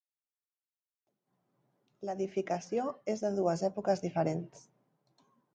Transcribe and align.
L'edificació 2.09 2.89
és 3.15 3.23
de 3.27 3.33
dues 3.39 3.67
èpoques 3.71 4.05
diferents. 4.07 4.69